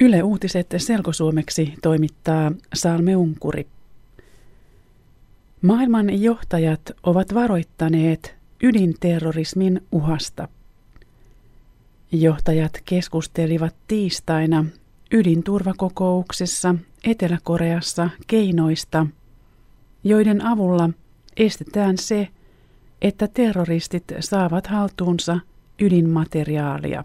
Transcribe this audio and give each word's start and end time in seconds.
Yle 0.00 0.22
Uutiset 0.22 0.66
selkosuomeksi 0.76 1.74
toimittaa 1.82 2.52
Salme 2.74 3.16
Unkuri. 3.16 3.66
Maailman 5.62 6.22
johtajat 6.22 6.80
ovat 7.02 7.34
varoittaneet 7.34 8.34
ydinterrorismin 8.62 9.80
uhasta. 9.92 10.48
Johtajat 12.12 12.72
keskustelivat 12.84 13.74
tiistaina 13.88 14.64
ydinturvakokouksessa 15.12 16.74
Etelä-Koreassa 17.04 18.10
keinoista, 18.26 19.06
joiden 20.04 20.46
avulla 20.46 20.90
estetään 21.36 21.98
se, 21.98 22.28
että 23.02 23.28
terroristit 23.28 24.04
saavat 24.20 24.66
haltuunsa 24.66 25.40
ydinmateriaalia. 25.80 27.04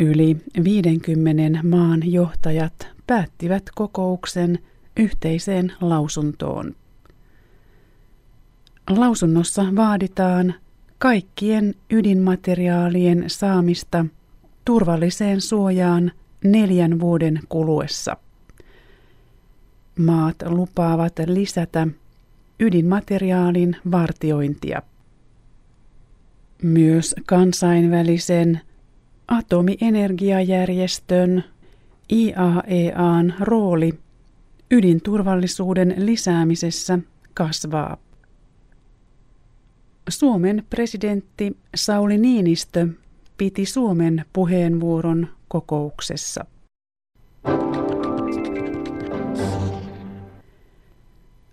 Yli 0.00 0.36
50 0.64 1.62
maan 1.62 2.12
johtajat 2.12 2.88
päättivät 3.06 3.62
kokouksen 3.74 4.58
yhteiseen 4.96 5.72
lausuntoon. 5.80 6.74
Lausunnossa 8.90 9.66
vaaditaan 9.76 10.54
kaikkien 10.98 11.74
ydinmateriaalien 11.90 13.24
saamista 13.26 14.06
turvalliseen 14.64 15.40
suojaan 15.40 16.12
neljän 16.44 17.00
vuoden 17.00 17.40
kuluessa. 17.48 18.16
Maat 19.98 20.36
lupaavat 20.46 21.12
lisätä 21.26 21.88
ydinmateriaalin 22.60 23.76
vartiointia. 23.90 24.82
Myös 26.62 27.14
kansainvälisen 27.26 28.60
atomienergiajärjestön 29.28 31.44
IAEAn 32.12 33.34
rooli 33.40 33.98
ydinturvallisuuden 34.70 35.94
lisäämisessä 35.96 36.98
kasvaa. 37.34 37.96
Suomen 40.08 40.64
presidentti 40.70 41.56
Sauli 41.74 42.18
Niinistö 42.18 42.88
piti 43.38 43.66
Suomen 43.66 44.24
puheenvuoron 44.32 45.28
kokouksessa. 45.48 46.44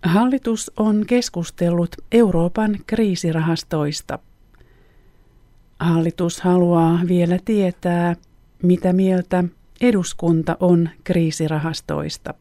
Hallitus 0.02 0.72
on 0.76 1.04
keskustellut 1.06 1.96
Euroopan 2.12 2.78
kriisirahastoista– 2.86 4.18
Hallitus 5.80 6.40
haluaa 6.40 7.00
vielä 7.08 7.38
tietää, 7.44 8.16
mitä 8.62 8.92
mieltä 8.92 9.44
eduskunta 9.80 10.56
on 10.60 10.88
kriisirahastoista. 11.04 12.34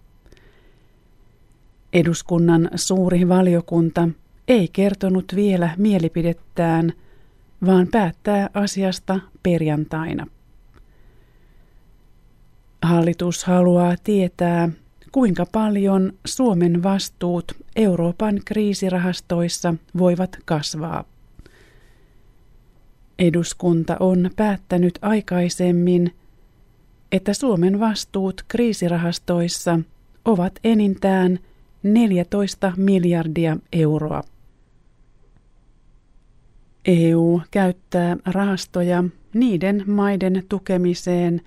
Eduskunnan 1.93 2.69
suuri 2.75 3.29
valiokunta 3.29 4.09
ei 4.47 4.67
kertonut 4.73 5.25
vielä 5.35 5.69
mielipidettään, 5.77 6.93
vaan 7.65 7.87
päättää 7.91 8.49
asiasta 8.53 9.19
perjantaina. 9.43 10.27
Hallitus 12.81 13.43
haluaa 13.43 13.95
tietää, 14.03 14.69
kuinka 15.11 15.45
paljon 15.51 16.13
Suomen 16.25 16.83
vastuut 16.83 17.51
Euroopan 17.75 18.39
kriisirahastoissa 18.45 19.75
voivat 19.97 20.37
kasvaa. 20.45 21.12
Eduskunta 23.19 23.97
on 24.00 24.30
päättänyt 24.36 25.00
aikaisemmin, 25.02 26.16
että 27.11 27.33
Suomen 27.33 27.80
vastuut 27.80 28.42
kriisirahastoissa 28.47 29.79
ovat 30.25 30.59
enintään 30.63 31.40
14 31.84 32.73
miljardia 32.78 33.57
euroa. 33.73 34.23
EU 36.85 37.41
käyttää 37.52 38.18
rahastoja 38.25 39.03
niiden 39.34 39.84
maiden 39.88 40.44
tukemiseen, 40.50 41.41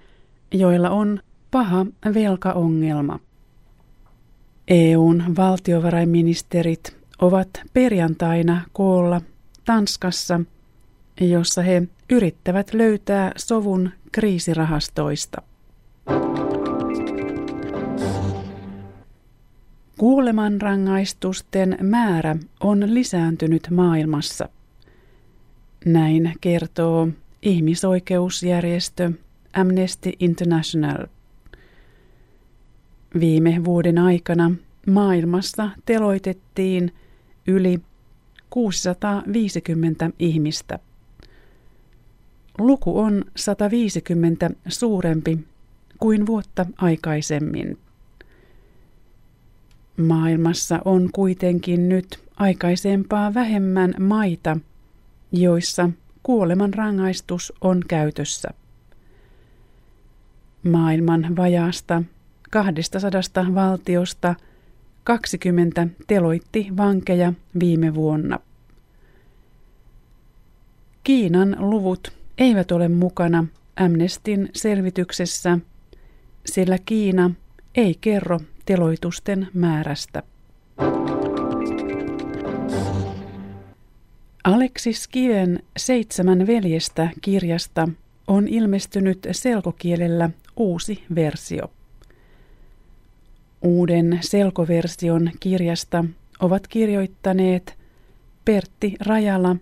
joilla 0.52 0.90
on 0.90 1.20
paha 1.50 1.86
velkaongelma. 2.14 3.20
EUn 4.68 5.24
valtiovarainministerit 5.36 6.96
ovat 7.18 7.48
perjantaina 7.72 8.60
koolla 8.72 9.20
Tanskassa– 9.64 10.40
jossa 11.20 11.62
he 11.62 11.82
yrittävät 12.10 12.74
löytää 12.74 13.32
sovun 13.36 13.90
kriisirahastoista. 14.12 15.42
Kuolemanrangaistusten 19.98 21.78
määrä 21.82 22.36
on 22.60 22.94
lisääntynyt 22.94 23.68
maailmassa. 23.70 24.48
Näin 25.84 26.32
kertoo 26.40 27.08
ihmisoikeusjärjestö 27.42 29.12
Amnesty 29.52 30.12
International. 30.20 31.06
Viime 33.20 33.64
vuoden 33.64 33.98
aikana 33.98 34.50
maailmassa 34.86 35.70
teloitettiin 35.84 36.92
yli 37.46 37.80
650 38.50 40.10
ihmistä. 40.18 40.78
Luku 42.58 42.98
on 42.98 43.24
150 43.36 44.50
suurempi 44.68 45.38
kuin 45.98 46.26
vuotta 46.26 46.66
aikaisemmin. 46.76 47.78
Maailmassa 49.96 50.78
on 50.84 51.10
kuitenkin 51.12 51.88
nyt 51.88 52.18
aikaisempaa 52.36 53.34
vähemmän 53.34 53.94
maita, 54.00 54.56
joissa 55.32 55.90
kuoleman 56.22 56.74
rangaistus 56.74 57.52
on 57.60 57.82
käytössä. 57.88 58.48
Maailman 60.62 61.36
vajaasta 61.36 62.02
200 62.50 63.54
valtiosta 63.54 64.34
20 65.04 65.88
teloitti 66.06 66.68
vankeja 66.76 67.32
viime 67.60 67.94
vuonna. 67.94 68.38
Kiinan 71.04 71.56
luvut 71.58 72.12
eivät 72.38 72.72
ole 72.72 72.88
mukana 72.88 73.46
Amnestin 73.76 74.48
selvityksessä, 74.54 75.58
sillä 76.46 76.78
Kiina 76.86 77.30
ei 77.74 77.98
kerro 78.00 78.40
teloitusten 78.66 79.48
määrästä. 79.54 80.22
Aleksis 84.44 85.08
Kiven 85.08 85.62
Seitsemän 85.76 86.46
veljestä 86.46 87.10
kirjasta 87.20 87.88
on 88.26 88.48
ilmestynyt 88.48 89.26
selkokielellä 89.30 90.30
uusi 90.56 91.04
versio. 91.14 91.70
Uuden 93.62 94.18
selkoversion 94.20 95.30
kirjasta 95.40 96.04
ovat 96.40 96.68
kirjoittaneet 96.68 97.78
Pertti 98.44 98.94
Rajala 99.00 99.56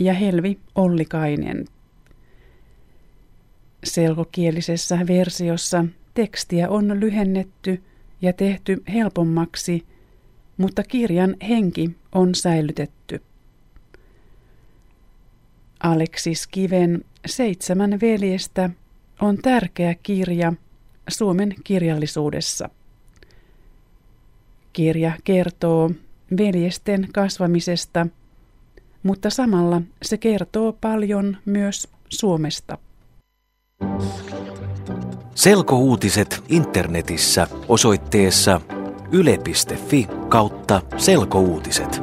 ja 0.00 0.14
Helvi 0.14 0.58
Ollikainen. 0.74 1.64
Selkokielisessä 3.90 4.98
versiossa 5.06 5.84
tekstiä 6.14 6.68
on 6.68 7.00
lyhennetty 7.00 7.82
ja 8.22 8.32
tehty 8.32 8.82
helpommaksi, 8.92 9.86
mutta 10.56 10.82
kirjan 10.82 11.36
henki 11.48 11.90
on 12.12 12.34
säilytetty. 12.34 13.22
Aleksis 15.82 16.46
Kiven 16.46 17.04
Seitsemän 17.26 18.00
veljestä 18.00 18.70
on 19.20 19.38
tärkeä 19.38 19.94
kirja 20.02 20.52
Suomen 21.08 21.54
kirjallisuudessa. 21.64 22.70
Kirja 24.72 25.12
kertoo 25.24 25.90
veljesten 26.38 27.08
kasvamisesta, 27.14 28.06
mutta 29.02 29.30
samalla 29.30 29.82
se 30.02 30.18
kertoo 30.18 30.72
paljon 30.72 31.36
myös 31.44 31.88
Suomesta. 32.08 32.78
Selkouutiset 35.34 36.42
internetissä 36.48 37.46
osoitteessa 37.68 38.60
yle.fi 39.12 40.06
kautta 40.28 40.80
selkouutiset. 40.96 42.02